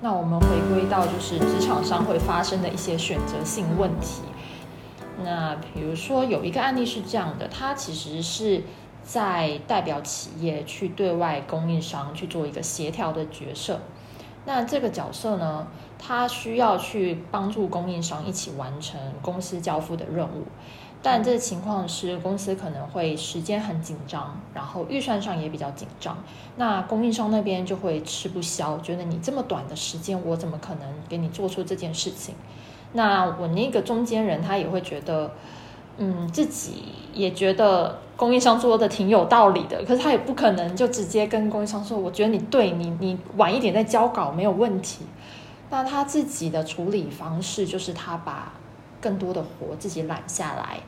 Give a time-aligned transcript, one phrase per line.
[0.00, 4.22] 那我们回归到就是职场上会发生的一些选择性问题。
[5.24, 8.62] 那比如说有一个案例是这样的，他其实是
[9.02, 13.80] 在代表企业去对外供应商去做一个协调的角色。
[14.44, 15.66] 那这个角色呢，
[15.98, 20.44] 他需要去帮助供应商一起完成公司交付的任务。
[21.00, 26.18] 但这个情况是公司可能会时间很紧张，然后预算上也比较紧张。
[26.56, 32.34] 那供应商那边就会吃不消，觉得你这么短的时间，我怎么可能给你做出这件事情？
[32.94, 35.30] 那我那个中间人他也会觉得，
[35.98, 36.82] 嗯，自己
[37.14, 45.04] 也觉得供应商说的挺有道理的，可是他也不可能就直接跟供应商说，我觉得你对你你晚一点再交稿没有问题。
[45.70, 48.52] 那他自己的处理方式就是他把。
[49.00, 50.80] 更多的活自己揽下来，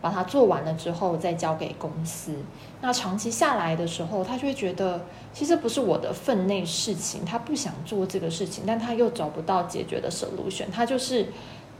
[0.00, 2.34] 把它做完了之后再交给公司。
[2.80, 11.26] 那长期下来的时候，他就会觉得其实不是我的分内事情，他不想做这个事情，但他又找不到解决的 solution，他就是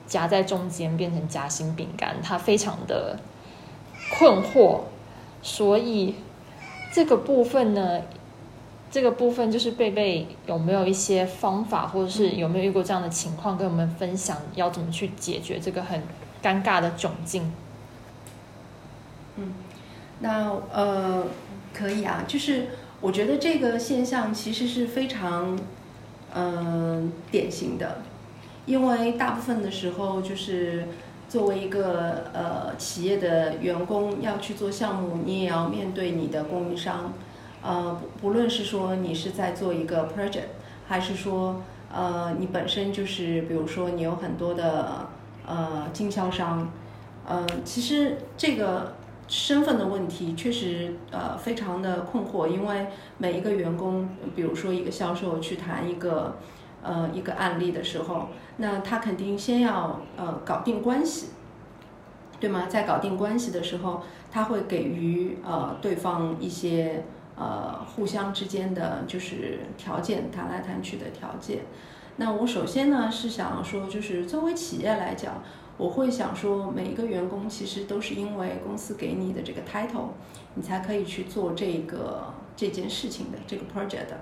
[0.07, 3.19] 夹在中间变成夹心饼干，他非常的
[4.19, 4.81] 困惑。
[5.43, 6.17] 所以
[6.93, 8.01] 这个部分呢？
[8.89, 16.01] 这个部分就是贝贝有没有一些方法，或者是有没有遇过这样的情况，跟我们分享要怎么去解决这个很
[16.43, 17.53] 尴尬的窘境？
[19.37, 19.53] 嗯，
[20.21, 21.27] 那呃
[21.75, 22.69] 可以啊，就是
[23.01, 25.59] 我觉得这个现象其实是非常
[26.35, 28.03] 嗯典型的，
[28.65, 30.87] 因为大部分的时候就是
[31.29, 37.13] 作为一个呃企业的员工要去做项目，你也要面对你的供应商。
[37.67, 40.55] 呃，不不论是说你是在做一个 project，
[40.87, 45.09] 还是说呃你本身就是，比如说你有很多的
[45.45, 46.71] 呃经销商，
[47.27, 48.95] 呃，其实这个
[49.27, 52.87] 身份的问题确实呃非常的困惑，因为
[53.19, 56.37] 每一个员工，比如说一个销售去谈一个
[56.85, 58.29] 呃一个案例的时候，
[58.59, 61.31] 那他肯定先要呃搞定关系，
[62.39, 62.67] 对吗？
[62.69, 67.03] 在搞定关系的时候，他会给予呃对方一些。
[67.37, 71.61] 呃，互相之间的就是条件谈来谈去的条件。
[72.17, 75.43] 那我首先呢是想说，就是作为企业来讲，
[75.77, 80.09] 我会想说，每一个员工其实都是因为公司给你的这个 title，
[80.55, 84.15] 你才可以去做这个这件事情的这个 project。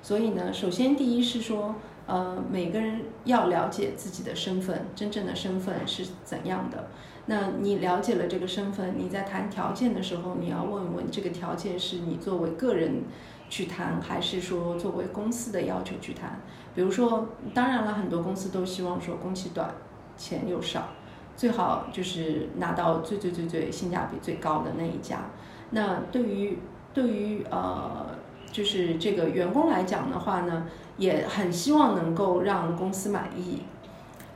[0.00, 1.74] 所以呢，首先第一是说，
[2.06, 6.88] 呃，每个人要了解自己的身份，真正的身份是怎样的。
[7.26, 13.04] 那你了解了这个身份，你在谈条件的时候，你要问问这个条件是你作为个人
[13.48, 16.40] 去谈，还是说作为公司的要求去谈？
[16.74, 19.72] 比如说，当然了，很多公司都希望说工期短，
[20.16, 20.88] 钱又少，
[21.36, 25.26] 最好就是拿到最最最最性价比最高的那一家。
[25.70, 26.58] 那对于
[26.92, 28.06] 对于呃，
[28.50, 30.66] 就是这个员工来讲的话呢，
[30.96, 33.62] 也很希望能够让公司满意。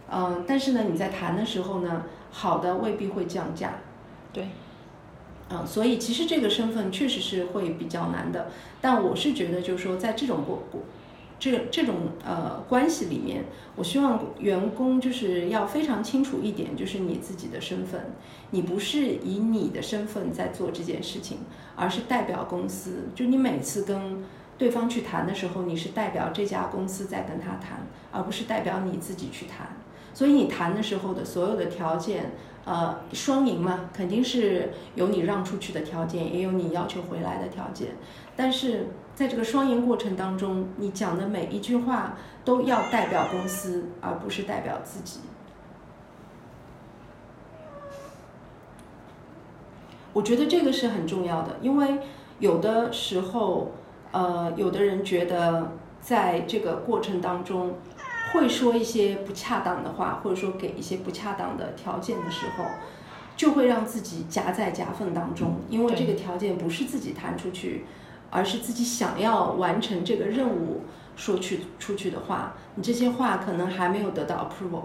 [0.08, 2.04] 嗯，但是呢，你在谈的时候呢？
[2.38, 3.70] 好的未必会降价，
[4.30, 4.48] 对，
[5.48, 8.50] 嗯，所以其实这个身份确实是会比较难的。
[8.82, 10.82] 但我是觉得，就是说，在这种过过
[11.38, 18.12] 这这种呃关系里面，我希望员工就是要非常清楚一点，就是你自己的身份，
[18.50, 21.38] 你不是以你的身份在做这件事情，
[21.74, 23.08] 而是代表公司。
[23.14, 24.22] 就你每次跟
[24.58, 29.74] 对方去谈的时候，你是代表这家公司在跟他谈，而不是代表你自己去谈。
[30.16, 32.32] 所以你谈的时候的所有的条件，
[32.64, 37.88] 呃，双赢嘛，肯定是有你让出去的条件，也有你要求回来的条件。
[38.34, 42.16] 但是在这个双赢过程当中，你讲的每一句话
[42.46, 45.20] 都要代表公司，而不是代表自己。
[50.14, 51.98] 我觉得这个是很重要的，因为
[52.38, 53.72] 有的时候，
[54.12, 57.74] 呃，有的人觉得在这个过程当中。
[58.36, 62.64] 会说一些不恰当的话，或者说给一些不恰当的条件的时候，
[63.36, 67.84] 就会让自己夹在夹缝当中，因为这个条件不是自己谈出去，
[68.30, 70.82] 而是自己想要完成这个任务
[71.16, 74.84] 说去出去的话，你这些话可能还没有得到 approval。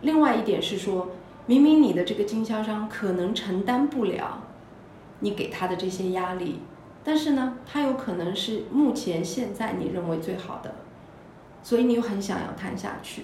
[0.00, 1.10] 另外一点是说，
[1.46, 4.42] 明明你的这个经销商可能承担不了
[5.20, 6.60] 你给他的这些压力，
[7.04, 10.74] 但是呢，他有可能是目前现在你认为最好的。
[11.62, 13.22] 所以你又很想要谈下去，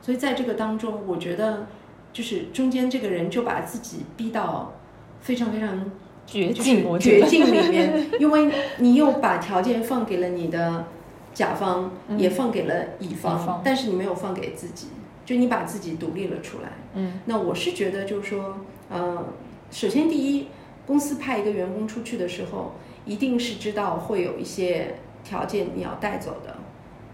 [0.00, 1.66] 所以在这个当中，我觉得
[2.12, 4.72] 就是中间这个人就把自己逼到
[5.20, 5.90] 非常非常
[6.26, 10.86] 绝境，绝境里面，因为你又把条件放给了你的
[11.34, 14.86] 甲方，也放给了乙方，但是你没有放给自己，
[15.26, 16.70] 就你把自己独立了出来。
[16.94, 18.58] 嗯，那我是觉得就是说，
[18.88, 19.24] 呃，
[19.70, 20.46] 首先第一，
[20.86, 24.94] 公司派一个员工出去的时候，一定是知道会有一些
[25.24, 26.56] 条件你要带走的。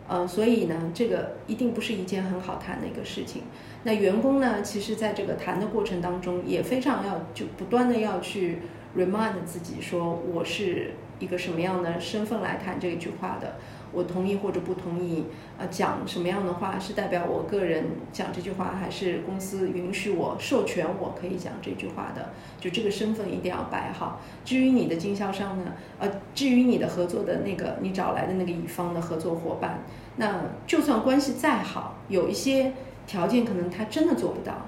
[0.08, 3.42] 呃，所以呢，这个一定不是一件很好谈的一个事情。
[3.84, 8.58] 那员工呢，其实在这个谈的过程当中，也非常要就不断的要去
[8.96, 13.56] remind 自己说，我是一个什么样的身份来谈这句话的。
[13.92, 15.24] 我同意或者不同意，
[15.58, 22.30] 呃，讲什么样的话是代表我个人讲这句话，还是公司允许我授权我可以讲这句话的？
[22.60, 24.20] 就这个身份一定要摆好。
[24.44, 29.80] 至于你的经销商呢，呃，至于你的合作的那个你找来的那个乙方的合作伙伴，
[30.16, 32.72] 那就算关系再好，有一些
[33.06, 34.66] 条件可能他真的做不到，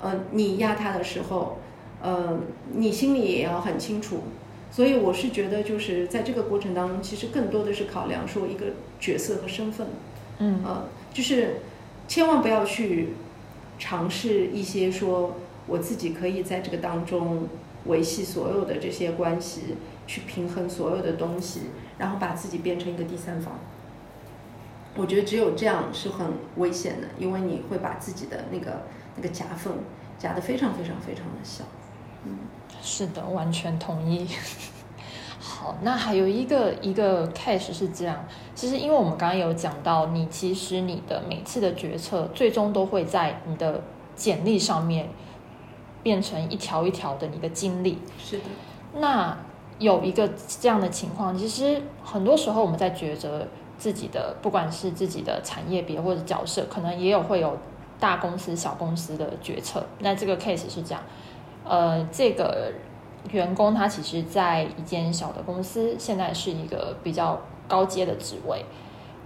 [0.00, 1.58] 呃，你压他的时候，
[2.02, 2.38] 呃，
[2.72, 4.22] 你心里也要很清楚。
[4.74, 8.66] 所以我是觉得，就是在这个过程当中，其实更多的是考量说一个
[8.98, 9.86] 角色和身份，
[10.38, 11.58] 嗯，呃，就是
[12.08, 13.10] 千万不要去
[13.78, 15.36] 尝试一些说
[15.68, 17.46] 我自己可以在这个当中
[17.84, 19.76] 维系所有的这些关系，
[20.08, 21.60] 去平衡所有的东西，
[21.96, 23.56] 然后把自己变成一个第三方。
[24.96, 26.26] 我觉得只有这样是很
[26.56, 28.82] 危险的，因为你会把自己的那个
[29.14, 29.74] 那个夹缝
[30.18, 31.62] 夹得非常非常非常的小，
[32.24, 32.38] 嗯。
[32.84, 34.28] 是的，完全同意。
[35.40, 43.82] 好，那还有一个一个 case 是这样，其实因为我们刚刚有讲到，你其实你的每次的决策最终都会在你的
[44.14, 45.08] 简历上面
[46.02, 47.98] 变成一条一条的你的经历。
[48.22, 48.44] 是的。
[48.96, 49.36] 那
[49.78, 53.46] 有一个这样的情况，其实很多时候我们在抉择
[53.78, 57.58] 自己的，不管是自己的产业别或者角色，可能也有会有
[57.98, 59.84] 大公司、小公司的决策。
[60.00, 61.02] 那这个 case 是这样。
[61.64, 62.72] 呃，这个
[63.30, 68.64] 员工他其实，在一间小的公司，现在是一个比较高阶的职位，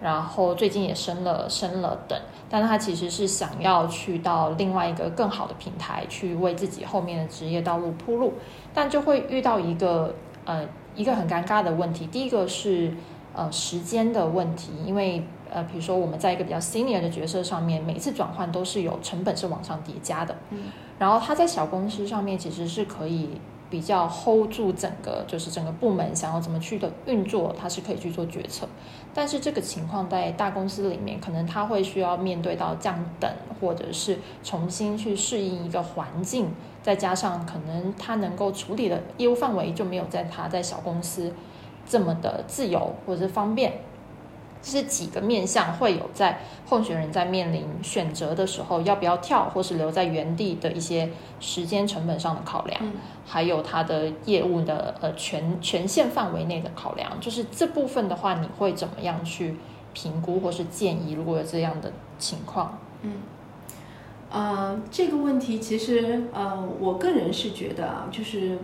[0.00, 2.17] 然后最近也升了升了等，
[2.49, 8.35] 但他其实是想要去到另外一个更好的平台，去为自己后面的职业道路铺路，
[8.73, 10.14] 但就会遇到一个
[10.44, 10.64] 呃
[10.94, 12.94] 一个很尴尬的问题，第一个是
[13.34, 20.58] 呃时间的问题，因为呃比如说我们在一个比较 senior 的角色上面，每一次转换都是有成本是往上叠加的，嗯。
[20.98, 23.30] 然后他在小公司上面其实是可以
[23.70, 28.66] 比较 hold 住整个，就是整个部门想要怎么去的运作，他是可以去做决策。
[29.14, 33.30] 但是这个情况在大公司里面，可能他会需要面对到降等，
[33.60, 36.48] 或者是重新去适应一个环境，
[36.82, 41.32] 再加上可能他能够处理的业务范围就没有在他在小公司
[41.88, 43.72] 这么的自由或者是方便。
[44.60, 51.08] 这几个面向会有在候选人在面临选择的时候，要不要跳或是留在原地的一些
[51.40, 52.81] 时间成本上的考量，
[53.26, 59.56] 还有他的业务的呃权权限范围内的考量，就是这部分的话，你会怎么样去
[59.94, 61.12] 评估或是建议？
[61.12, 63.12] 如果有这样的情况，嗯，
[64.31, 68.58] 呃，这个问题其实呃，我个人是觉得啊，就是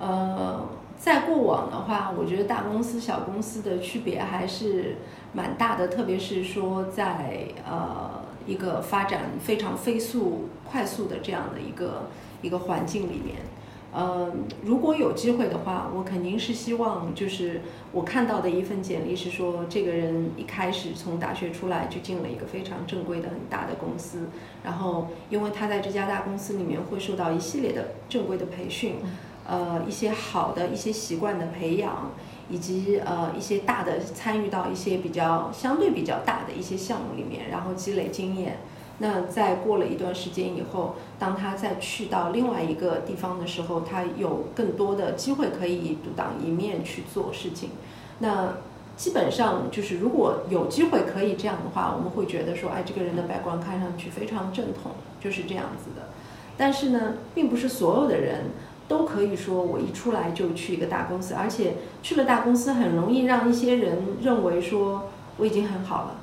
[0.00, 0.68] 呃。
[0.96, 4.96] 在过往的话，我觉得大公司、小公司的区别还是
[5.34, 12.08] 蛮大的，特别是说在呃一个发展非常飞速、快速的这样的一个
[12.40, 13.38] 一个环境里面，
[13.92, 14.32] 呃，
[14.62, 17.60] 如果有机会的话，我肯定是希望就是
[17.92, 24.28] 我看到的一份简历是说，这个人一开始从大学出来就进了一个非常正规的很大的公司，
[24.62, 28.94] 然后因为他在这家大公司里面会受到一系列的正规的培训。
[29.46, 32.12] 呃，一些好的一些习惯的培养，
[32.48, 38.60] 以及呃一些大的参与到一些比较相对比较大的一些项目里面，然后积累经验。
[38.98, 47.70] 那在过了一段时间以后，当他再去到另外一个地方的时候，他有更多的机会可以独当一面去做事情。
[48.20, 48.54] 那
[48.96, 56.08] 基本上就是如果有机会可以这样的话，我们会觉得说，哎，这个人的外观看上去非常正统，就是这样子的。
[56.56, 58.44] 但是呢，并不是所有的人。
[58.86, 66.16] 都可以说，我一出来就去一个大公司，而且去了大公司很容易让一些人认为说我已经很好了，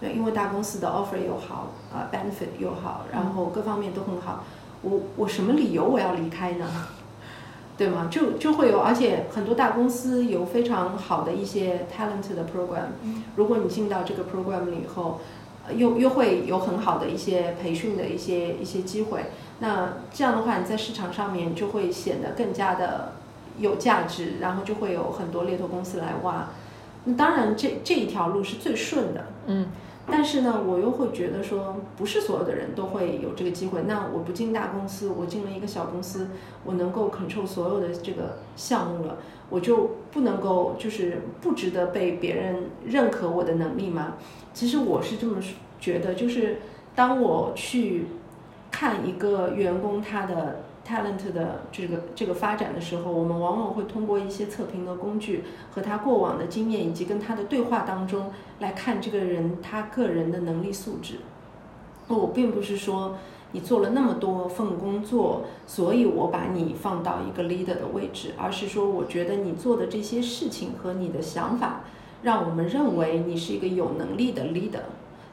[0.00, 4.44] 对，因为大公司的 offer 又好，啊，benefit 又好，然后各方面都很好，
[4.82, 6.66] 我我什么理由我要离开呢？
[7.78, 8.08] 对吗？
[8.10, 12.88] 就就会有，而且很多大公司有非常好的一些 talent 的 program，
[13.36, 15.20] 如果你进到这个 program 了以后，
[15.74, 19.26] 又又会有很好的一些培训的一些一些机会。
[19.58, 23.12] 那这样的话，你在市场上面就会显得更加的
[23.58, 26.50] 有价值，然后就会有很多猎头公司来挖。
[27.04, 29.68] 那当然，这这一条路是最顺的，嗯。
[30.08, 33.82] 但是呢，我又会觉得说，不是所有的人都会有这个机会。
[33.88, 36.28] 那我不进大公司，我进了一个小公司，
[36.64, 39.16] 我能够 control 所有的这个项目了，
[39.48, 44.14] 我就不能够就是不值得被别人认可我的能力吗？
[44.54, 45.38] 其实我是这么
[45.80, 46.58] 觉得，就是
[46.94, 48.06] 当我去。
[48.76, 61.20] 看一个员工他的 talent 的这个这个发展的时候，我们往往会通过一些测评的工具和他过往的经验以及跟他的对话当中来看这个人他个人的能力素质。
[62.06, 63.16] 我并不是说
[63.52, 71.80] 你做了那么多份工作，所以我把你放到一个 leader 的位置，而是说我觉得你做的这些事情和你的想法，
[72.22, 74.82] 让我们认为你是一个有能力的 leader。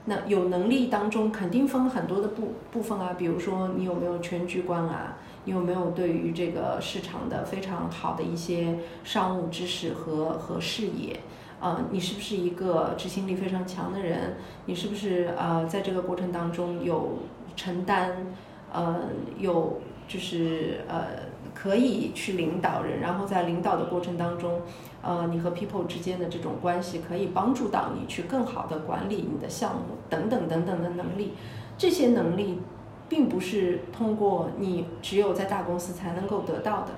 [0.05, 11.19] 那有能力当中肯定分很多的部部分啊，比如说你有没有全局观啊，你有没有对于这个市场的非常好的一些商务知识和和视野，
[11.61, 14.35] 呃，你是不是一个执行力非常强的人？
[14.65, 17.19] 你是不是呃在这个过程当中有
[17.55, 18.27] 承担，
[18.73, 19.03] 呃，
[19.37, 21.31] 有就是呃
[21.63, 24.59] 可以去领导人，然后在领导的过程当中。
[25.05, 31.33] 呃，你和 people 之间的这种关系可以帮助到你去更好的管理你的项目等等等等的能力，
[31.77, 32.61] 这些能力
[33.09, 36.91] 并不是通过你只有在大公司才能够得到的。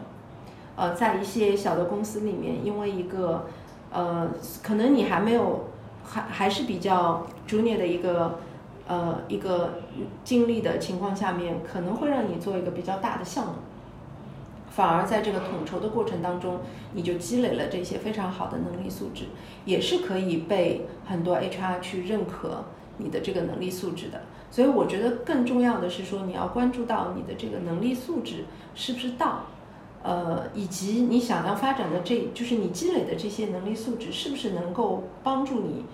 [0.75, 3.48] 呃，在一些小的公司里面，因为一个
[3.91, 4.29] 呃，
[4.62, 5.69] 可能你还没有
[6.03, 8.38] 还还是比较 junior 的一个
[8.88, 9.79] 呃一个
[10.24, 13.53] 经历的情况下面，可能会让你做一个比较大的项目。
[14.75, 16.60] 反而在这个统筹的过程当中，
[16.91, 19.27] 你就积累了这些非常好的能力素质，
[19.63, 22.65] 也是可以被很多 HR 去认可
[22.98, 24.24] 你的这个能力素质的。
[24.51, 29.44] 所以我觉得更重要的是说，你要关注到你的这个能力素质是不是到，
[30.03, 35.86] 呃，以及你想要发展的这就是你积累的这些能力素质是不是能够帮助你，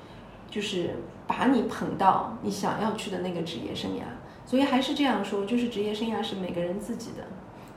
[0.50, 0.96] 就是
[1.28, 4.02] 把你捧到你想要去的那个职业生涯。
[4.44, 7.24] 所以还是这样说，就是职业生涯是每个人自己的。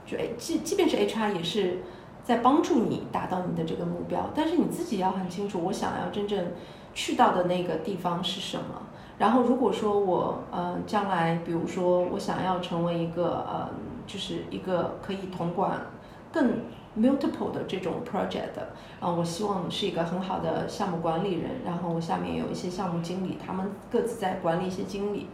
[0.05, 1.79] 就即即便是 HR 也是
[2.23, 6.53] 在帮助你达到你的这个目标，但是你自己要很清楚，我想要真正
[6.93, 8.83] 去到的那个地方是什么。
[9.17, 13.69] 然后如果说我呃将来，比如说我想要成为一个呃
[14.05, 15.87] 就是一个可以统管
[16.31, 16.59] 更
[16.99, 18.59] multiple 的这种 project，
[18.99, 25.27] 啊，我希望是一个很好的项目管理人，然后我下面有一些项目经理，他们各自在管理一些经理，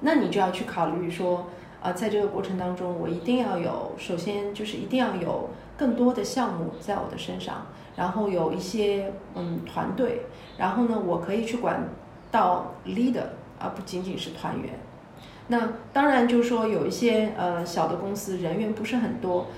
[0.00, 1.46] 那你就要去考虑说。
[1.84, 10.22] 啊，在这个过程当中，我一定要有，首先就是一定要有更多的项目在我的身上，然后有一些嗯团队，
[10.56, 11.86] 然后呢，我可以去管
[12.30, 13.24] 到 leader，
[13.58, 14.70] 而不仅仅是团员。
[15.48, 19.48] 那当然就是说有一些呃小的公司人员不是很多，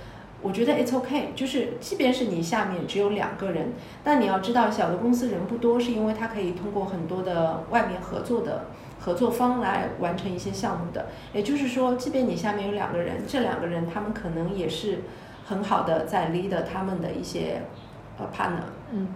[0.42, 3.68] 我觉得 it's ok，就是即便是你下面只有两个人，
[4.02, 8.64] 但你要知道小的公司人不多，是因为它可以通过很多的外面合作的。
[9.06, 15.02] 合作方来完成一些项目的，也就是说，即便你下面有两个人，这两个人他们可能也是
[15.46, 17.62] 很好的在 lead 他们的一些
[18.18, 19.06] 呃 partner，嗯，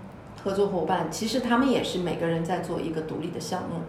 [0.44, 3.80] 合作伙伴，其实他们也是每个人在做一个独立的项目。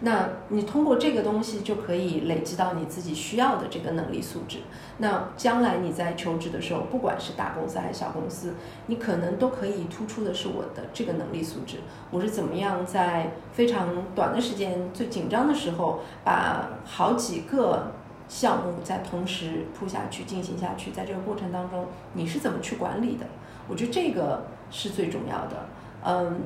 [0.00, 4.58] 那你通过这个东西就可以累积到你自己需要的这个能力素质。
[4.98, 8.54] 那将来你在求职的时候，不管是大公司还是小公司，
[8.86, 11.78] 你可能都可以突出的是我的这个能力素质。
[12.10, 17.92] 我是怎么样在非常短的时间、最紧张的时候，把好几个
[18.28, 23.26] 项目在同时铺下去、进行下去，在这个过程当中，你是怎么去管理的？
[23.68, 25.68] 我觉得这个是最重要的。
[26.04, 26.40] 嗯。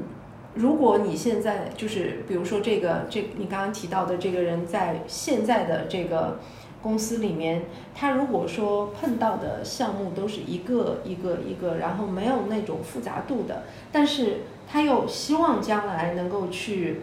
[0.55, 6.41] 如果你现在就是，比如说这个这你刚刚提到的这个人在现在的这个
[6.83, 7.63] 公司里面，
[7.95, 17.01] 他如果说碰到的项目都是一个一个一个，然后没有那种复杂度的，但是他又希望将来能够去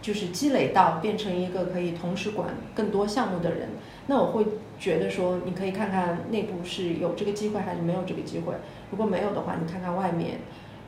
[0.00, 3.68] 就是积累到变成一个可以同时管更多项目的人，
[4.06, 4.46] 那我会
[4.78, 8.54] 觉得说，你可以看看内部是有这个机会还是没有这个机会。
[8.90, 10.38] 如果没有的话，你看看外面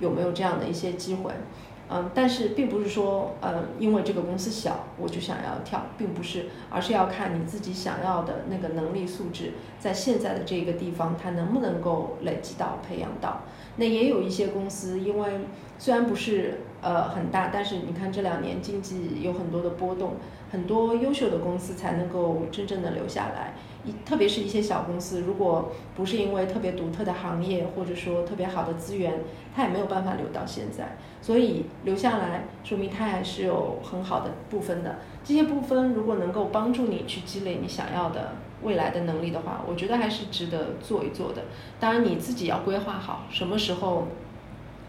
[0.00, 1.32] 有没有这样的一些机会。
[1.94, 13.42] 嗯，但是并不是说，呃，因为这个公司小，我就想要跳，并不是，而是要看你自己想要的那个能力素质，在现在的这个地方，它能不能够累积到、培养到。
[13.76, 15.40] 那也有一些公司，因为
[15.78, 20.14] 虽然不是呃很大，但是你看这两年经济有很多的波动，
[20.50, 23.54] 很多优秀的公司才能够真正的留下来。
[23.84, 29.20] 一特别是一些小公司，如果不是因为特别独特的行业，或者说特别好的资源，
[29.54, 30.96] 它也没有办法留到现在。
[31.20, 34.96] 所以留下来，说明它还是有很好的部分的。
[35.24, 41.42] 这些部分如果能够帮助你去积累你想要的未来的能力的话，我觉得还是值得做一做的。
[41.80, 44.08] 当然你自己要规划好什么时候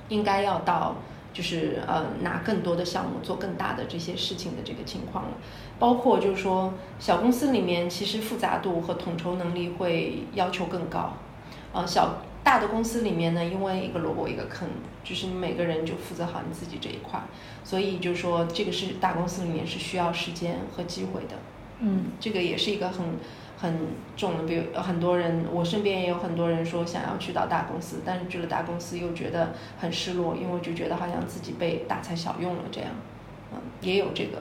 [0.09, 0.95] 应该要到。
[1.33, 5.31] 就是呃拿更多的项目做更大的这些事情的这个情况了，
[5.79, 11.17] 包括就是说小公司里面其实复杂度和统筹能力会要求更高，
[11.73, 14.67] 呃小大的公司里面呢，因为一个萝卜一个坑，
[15.03, 17.19] 就是你每个人就负责好你自己这一块，
[17.63, 21.35] 所以就是说这个是大公司里面是需要时间和机会的。
[21.79, 23.05] 嗯，这个也是一个很
[23.63, 23.73] 很
[24.17, 32.89] 重的，比如很多人，我身边也有很多人说想要去到大公司，但是去了大公司又觉得很失落，因为就觉得好像自己被大材小用了这样，
[33.53, 34.37] 嗯，也有这个。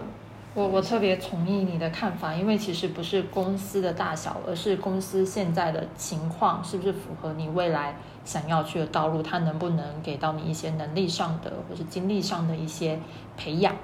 [0.54, 12.98] 我我特别同意你的看法，因为其实不是公司的大小，而是公司现在的情况是不是符合你未来想要去的道路，它能不能给到你一些能力上的或是精力上的一些
[13.36, 13.76] 培养。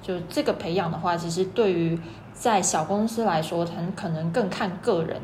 [0.00, 2.00] 就这个培养的话，其实对于
[2.32, 5.20] 在小公司来说，很可能更看个人。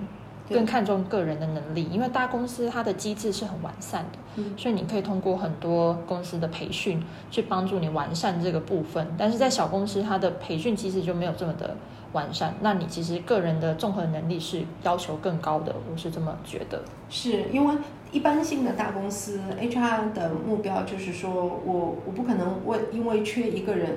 [0.48, 9.04] 更看重个人的能力，因为大公司它的机制是很完善的，嗯所以你可以通过很多公司的培训去帮助你完善这个部分。
[9.18, 11.76] 但是在小公司，它的培训机制就没有这么的
[12.12, 16.80] 完善，那你其实个人的综合能力是要求更高的，我是这么觉得。
[17.10, 17.74] 是因为
[18.12, 23.96] 一般性的大公司 HR 的目标就是说我我不可能为因为缺一个人，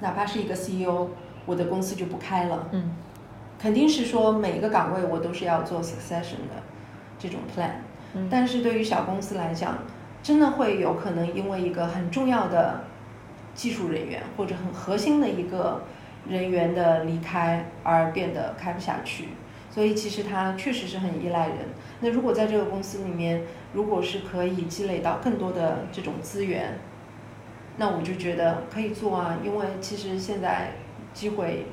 [0.00, 1.08] 哪怕是一个 CEO，
[1.46, 2.68] 我的公司就不开了。
[2.72, 2.96] 嗯
[3.56, 6.62] 肯定是说每一个岗位我都是要做 succession 的
[7.18, 7.70] 这种 plan，
[8.14, 9.78] 嗯但是对于小公司来讲，
[10.22, 12.84] 真的会有可能因为一个很重要的
[13.54, 15.82] 技术人员或者很核心的一个
[16.28, 19.28] 人员的离开而变得开不下去，
[19.70, 21.58] 所以其实它确实是很依赖人。
[22.00, 26.78] 那如果在这个公司里面，如果是可以积累到更多的这种资源，
[27.78, 30.72] 那我就觉得可以做啊，因为其实现在
[31.14, 31.64] 机会。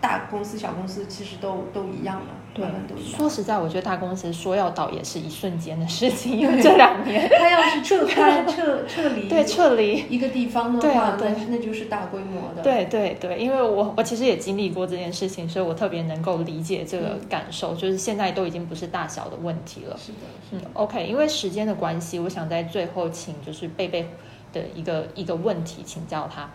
[0.00, 3.18] 大公司、小公司其实都都一样的，对慢慢都一样。
[3.18, 12.62] 说实在，我觉得大公司说要倒也是一瞬间的事情，因为这两年 他要是撤开、 撤撤离对撤离一个地方的话，对那那就是大规模的。
[12.62, 19.98] 对对对，因为我我其实也经历过这件事情，所以我特别能够理解这个感受，就是现在都已经不是大小的问题了。
[19.98, 20.18] 是的，
[20.52, 24.08] 嗯，OK，因为时间的关系，我想在最后请就是贝贝
[24.52, 26.48] 的一个一个问题请教他。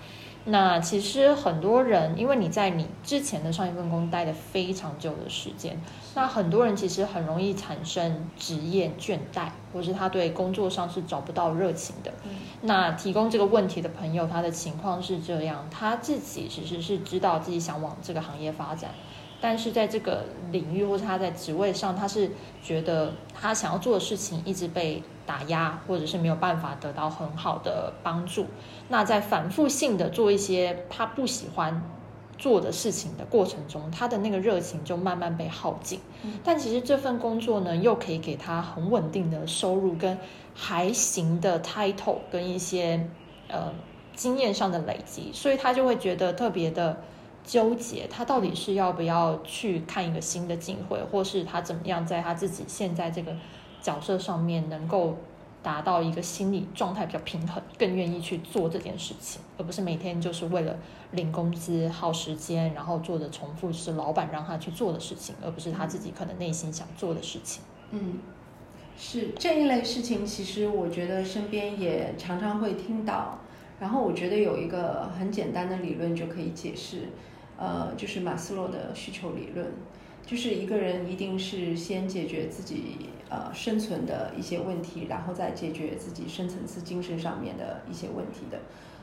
[0.46, 5.82] 那其实很多人，因为你在你之前的上一份工待的非常久的时间，
[6.16, 12.12] 那很多人其实很容易产生职业倦怠，或是他对工作上是找不到热情的。
[12.26, 12.32] 嗯
[12.64, 18.92] 那提供这个问题的朋友，他的情况是这样，他自己其实是知道自己想往这个行业发展，
[19.44, 22.32] 但是在这个领域或是他在职位上，他是
[22.64, 28.46] 觉得他想要做的事情一直被打压，或者是没有办法得到很好的帮助。
[28.88, 31.84] 那在反复性的做一些他不喜欢
[32.38, 36.00] 做的事情的过程中，他的那个热情就慢慢被耗尽。
[36.24, 40.18] 嗯但其实这份工作呢，又可以给他很稳定的收入跟
[40.56, 43.10] 还行的 title 跟一些
[43.50, 43.74] 呃
[44.16, 47.04] 经验上的累积，所以他就会觉得特别的
[47.44, 53.36] 纠结，他到底是要不要去看一个新的机会，或是他怎么样在他自己现在这个
[53.82, 55.18] 角色上面能够
[55.62, 60.78] 达到一个心理状态比较平衡，更愿意去做这件事情，而不是每天就是为了
[61.12, 67.62] 领工资、耗时间，然后做的重复是老板让他去做的事情，而不是他自己可能内心想做的事情。
[67.92, 68.20] 嗯，
[68.98, 73.40] 是这一类事情，其实我觉得身边也常常会听到。
[73.80, 77.10] 然后我觉得有一个很简单的理论就可以解释，
[77.58, 79.68] 呃，就是马斯洛的需求理论，
[80.26, 88.60] 就是一个人一定是先解决自己呃生存的一些问题，然后再解决自己深层次精神上面的一些问题的。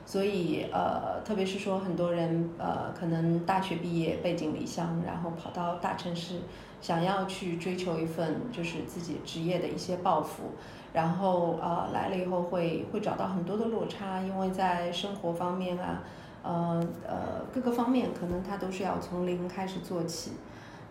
[0.06, 6.40] 所以呃，特别是说很多人呃，可能大学毕业背井离乡，然后跑到大城市，
[6.80, 10.54] 想要去追求一份就是自己职业的一些抱负，
[10.92, 16.02] 然后呃来了以后会会找到很多的落差，因为在生活方面啊，
[16.42, 20.32] 呃呃各个方面可能他都是要从零开始做起。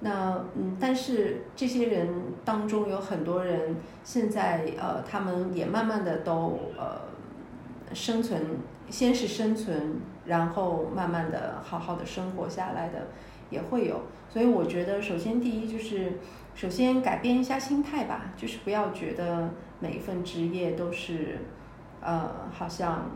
[0.02, 2.08] 那嗯，但是这些人
[2.46, 7.02] 当中有很多人现在呃，他们也慢慢的都呃
[7.94, 8.42] 生存，
[8.90, 13.08] 先是生存，然后慢慢的好好的生活下来的
[13.50, 14.02] 也会有。
[14.30, 16.14] 所以我觉得，首先第一就是，
[16.56, 19.50] 首先改变一下心态吧，就是不要觉得
[19.82, 21.40] 每一份职业都是，
[22.00, 23.10] 呃，好像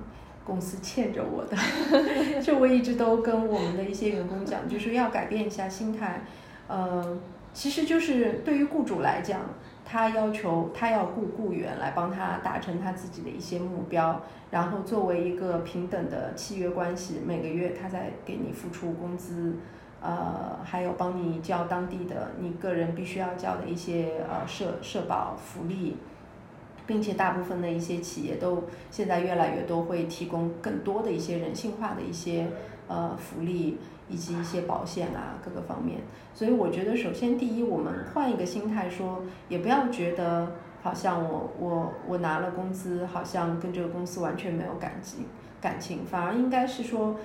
[0.45, 1.58] 公司欠着我的。
[2.41, 6.21] 就我一直都跟我们的一些员工讲，就是要改变一下心态。
[6.67, 7.17] 呃，
[7.53, 9.41] 其实就是对于雇主来讲，
[9.86, 19.56] 他要求他要雇雇员来帮他达成他自己的一些目标，然后作为一个平等的契约关系，每个月他在给你付出工资，
[20.01, 25.97] 呃，还有帮你交当地的你个人必须要交的一些呃社社保福利，
[26.88, 32.48] 并且大部分的一些企业都现在越来越多会提供更多的一些人性化的一些
[32.88, 33.78] 呃福利。
[34.10, 36.02] 以及一些保险啊，各个方面，
[36.36, 40.52] 所以我觉得，首先第一，我们换一个心态说，也不要觉得
[40.84, 45.26] 好像我我我拿了工资，好像跟这个公司完全没有感情
[45.62, 47.15] 感情，反而应该是说，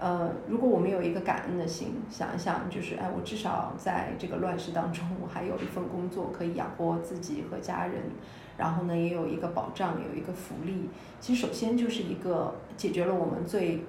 [0.00, 8.04] 呃，如果我们有一个感恩的心，想一想，就是哎，我至少在这个乱世当中，我还有一份工作可以养活自己和家人，
[8.56, 10.88] 然后呢，也有一个保障，有一个福利。
[11.20, 13.84] 其实首先就是一个解决了我们最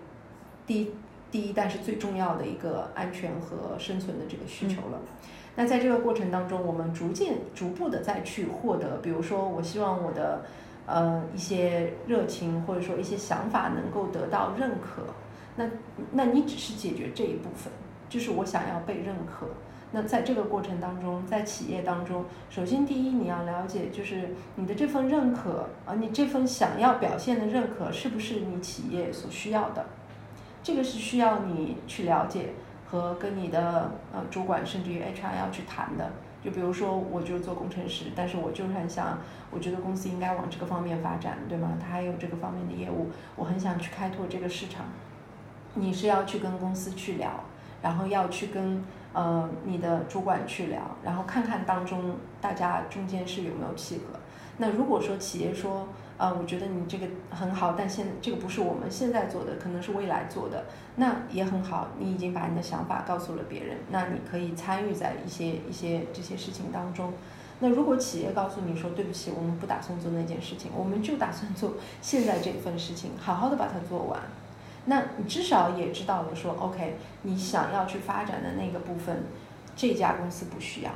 [0.68, 0.92] 第一
[1.32, 5.00] 第一，但是最重要的一个安全和生存的这个需求了。
[5.56, 10.42] 那在这个过程当中，我们逐渐逐步的再去获得，比如说，我希望我的
[10.86, 15.04] 呃一些热情或者说一些想法能够得到认可。
[15.56, 15.66] 那，
[16.14, 17.72] 那你只是解决这一部分，
[18.10, 19.48] 就是我想要被认可。
[19.94, 29.86] 那在这个过程当中，在企业当中，首先第一你要了解，就是你的这份认可，啊，你这份想要表现的认可，是不是你企业所需要的？
[30.64, 32.54] 这个是需要你去了解
[32.86, 36.12] 和跟你的呃主管甚至于 HR 要去谈的。
[36.42, 39.20] 就比如说，我就做工程师，但是我就是很想，
[39.52, 41.78] 我觉得公司应该往这个方面发展，对吗？
[41.80, 44.86] 它还有这个方面的业务，我很想去开拓这个市场。
[45.74, 47.30] 你是要去跟公司去聊，
[47.82, 54.20] 然后要去跟呃你的主管去聊，然后看看当中大家中间是有没有契合。
[54.58, 60.66] 那如果说企业说，啊，我觉得你这个很好，但现在这个不是我们现在做的，可能是未来做的，
[60.98, 61.88] 那也很好。
[61.98, 67.12] 你已经把你的想法告诉了别人，那你可以参与在一些一些这些事情当中。
[67.60, 74.20] 那如果企业告诉你说，对不起，我们不打算做那件事情，我们就打算做现在这份事情，好好的把它做完。
[74.86, 79.26] 那你至少也知道了，说 OK，你想要去发展的那个部分，
[79.76, 80.92] 这家公司不需要，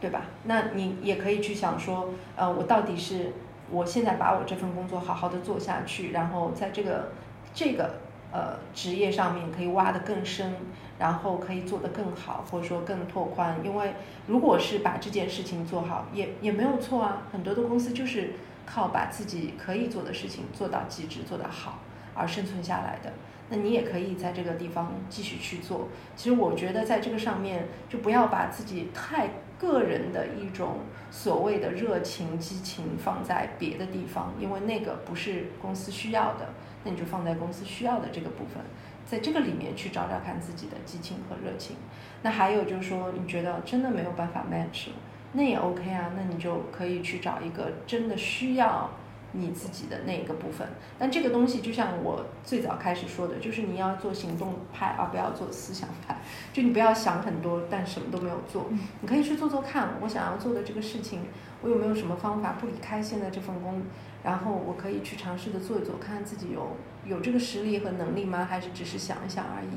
[0.00, 0.22] 对吧？
[0.44, 3.32] 那你也可以去想说，呃，我到底是
[3.70, 7.12] 我现在把我这份工作好好的做下去，然后在这个
[7.52, 7.96] 这个
[8.32, 10.54] 呃职业上面可以挖得更深，
[11.00, 13.58] 然后可以做得更好，或者说更拓宽。
[13.64, 13.94] 因为
[14.28, 17.22] 如果是把这件事情做好，也也没有错啊。
[17.32, 21.80] 很多的公司就是靠把自己可以做的事情做到极致，做得好。
[22.14, 23.12] 而生存下来的，
[23.48, 25.88] 那你也可以在这个地方继续去做。
[26.16, 30.78] 其实我觉得在这个上面，就不要把自己太个人的一种
[31.10, 36.48] 所谓的热情、激情放在别的地方，因为那个不是公司需要的。
[36.82, 38.64] 那你就放在公司需要的这个部分，
[39.04, 41.76] 在这个里面去找找看自己的激情和热情。
[42.22, 44.88] 那还有就是说，你觉得真的没有办法 match，
[45.32, 48.88] 那也 OK 啊，那你就可以去找一个真的需要。
[49.32, 50.66] 你自己的那个部分，
[50.98, 56.18] 但这个东西就像我最早开始说的，就是你要做行动派，而不要做思想派。
[56.52, 58.66] 就你不要想很多，但什么都没有做。
[59.00, 61.20] 你可以去做做看，我想要做的这个事情，
[61.62, 63.82] 我有没有什么方法不离开现在这份工，
[64.24, 68.44] 然后我可以去尝试的做一做，看看自己有有这个实力和能力吗？
[68.44, 69.68] 还是只是想一想而已？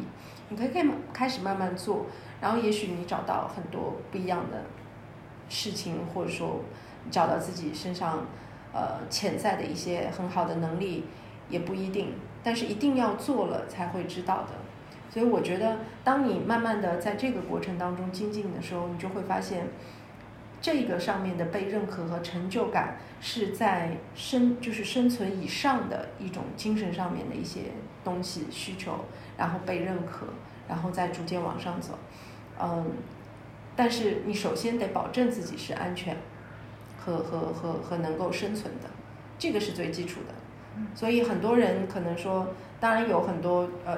[0.50, 2.08] 你可以可以开始慢慢做，
[2.42, 4.64] 然后也许你找到很多不一样的
[5.48, 6.62] 事情，或者说
[7.12, 8.26] 找到自己身上。
[8.74, 11.06] 呃，潜在的一些很好的能力
[11.48, 14.50] 也不一定，但是一定要做了才会知道的。
[15.12, 19.68] 所以我觉得，当你慢慢的在这个过程当中精进的时候，你就会发现，
[20.60, 27.62] 这个上面的被认可和成就感是在生就是生存以上的一种精神上面的一些
[28.04, 29.06] 东西需求，
[29.38, 30.26] 然后被认可，
[30.68, 32.00] 然后再逐渐往上走。
[32.60, 32.84] 嗯，
[33.76, 36.18] 但是你首先得保证自己是安全。
[37.04, 38.90] 和和和和能够生存的，
[39.38, 40.34] 这个是最基础的。
[40.96, 42.48] 所以很多人可能说，
[42.80, 43.98] 当然有很多呃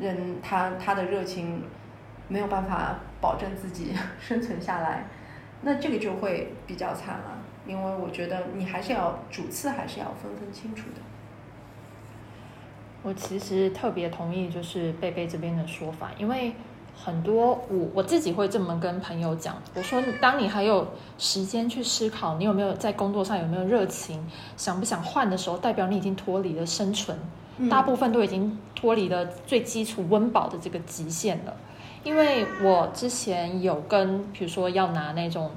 [0.00, 1.62] 人，他他的热情
[2.28, 5.04] 没有办法保证自己 生存下来，
[5.60, 7.38] 那这个就会比较惨了。
[7.66, 11.00] 因为我觉得你还是要主次还是要分分清楚的。
[13.02, 16.54] 我其实特别同意就是贝贝这边的说法，因为。
[16.96, 20.86] 很多我我自己会这么跟朋友讲，我说当你还有
[21.18, 24.26] 时间去思考，你有没有在工作上有没有热情，
[24.56, 27.18] 想不想换的时候，代表你已经脱离了生存，
[27.68, 31.54] 大部分都已经脱离了最基础温饱的这个极限了。
[32.04, 35.50] 因为我之前有跟比如说要拿那种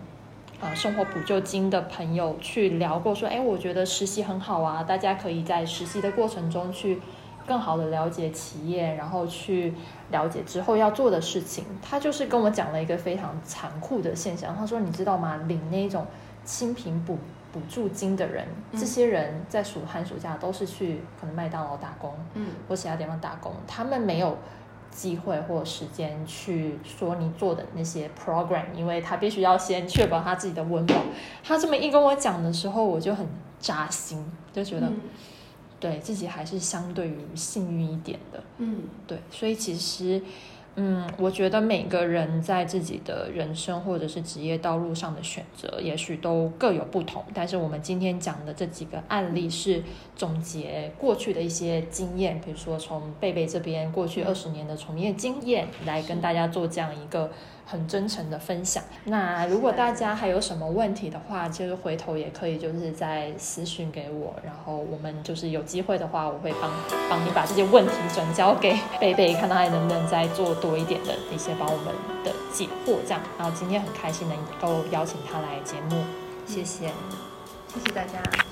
[0.59, 6.99] 呃生活补救金的朋友去聊过，说哎，我觉得实习很好啊，大家可以在实习的过程中去。
[7.47, 9.73] 更好的了解企业，然后去
[10.11, 11.63] 了解之后要做的事情。
[11.81, 14.53] 他就是跟我讲了一个非常残酷的现象。
[14.53, 15.37] 他说：“你知道吗？
[15.47, 16.05] 领那种
[16.43, 17.17] 清贫补
[17.53, 23.53] 补助金的人，这些人在暑寒暑假都是去可能麦当劳打工，嗯，或其他地方打工。
[23.65, 24.37] 他们没有
[24.91, 30.95] 机会或时间去说你做的那些 program，因为他必须要先确保他自己的温饱。
[31.43, 33.25] 他这么一跟我讲的时候，我就很
[33.57, 34.91] 扎心，就觉得。”
[35.79, 40.21] 对自己还是相对于幸运一点的，嗯，对，所以其实，
[40.75, 47.23] 嗯，我觉得每个人在自己的人生或者是职业道路上的选择，也许都各有不同。
[47.33, 49.83] 但是我们今天讲的这几个案例是
[50.15, 57.31] 总结过去的一些经验，比如说从贝贝这边过去二十年的从业经验，来跟大家做这样一个。
[57.69, 58.81] 很真诚的分享。
[59.03, 66.71] 那如果大家还有什么问题的话，就是回头也可以就是在私讯给我，然后我们就是有机会的话，我会帮
[67.09, 71.87] 帮你把这些问题转交给贝贝，看他还能不能再做多一点的一些帮我们
[72.23, 72.95] 的解惑。
[73.05, 76.01] 这样，然后今天很开心能够邀请他来节目，
[76.45, 76.87] 谢谢，
[77.67, 78.46] 谢谢大家。